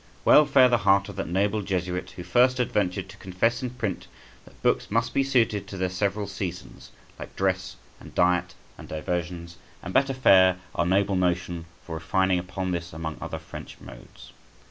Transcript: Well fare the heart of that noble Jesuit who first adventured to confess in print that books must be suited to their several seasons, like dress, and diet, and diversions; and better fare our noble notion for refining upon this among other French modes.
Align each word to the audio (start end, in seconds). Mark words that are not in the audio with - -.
Well 0.25 0.47
fare 0.47 0.67
the 0.67 0.79
heart 0.79 1.09
of 1.09 1.15
that 1.17 1.27
noble 1.27 1.61
Jesuit 1.61 2.09
who 2.15 2.23
first 2.23 2.59
adventured 2.59 3.07
to 3.09 3.17
confess 3.17 3.61
in 3.61 3.69
print 3.69 4.07
that 4.45 4.59
books 4.63 4.89
must 4.89 5.13
be 5.13 5.23
suited 5.23 5.67
to 5.67 5.77
their 5.77 5.91
several 5.91 6.25
seasons, 6.25 6.89
like 7.19 7.35
dress, 7.35 7.75
and 7.99 8.15
diet, 8.15 8.55
and 8.79 8.87
diversions; 8.87 9.57
and 9.83 9.93
better 9.93 10.15
fare 10.15 10.57
our 10.73 10.87
noble 10.87 11.15
notion 11.15 11.67
for 11.83 11.93
refining 11.93 12.39
upon 12.39 12.71
this 12.71 12.93
among 12.93 13.17
other 13.21 13.37
French 13.37 13.79
modes. 13.79 14.31